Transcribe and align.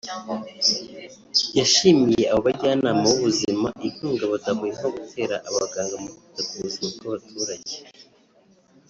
yashimiye 1.57 2.23
abo 2.31 2.41
bajyanama 2.47 3.01
b’ubuzima 3.09 3.67
inkunga 3.85 4.23
badahwema 4.31 4.85
gutera 4.97 5.35
abaganga 5.47 5.95
mu 6.03 6.09
kwita 6.15 6.41
ku 6.47 6.53
buzima 6.63 6.87
bw’abaturage 6.95 7.75